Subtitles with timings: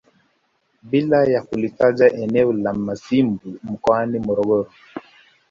[0.81, 4.71] Bila ya kulitaja eneo la Mazimbu mkoani Morogoro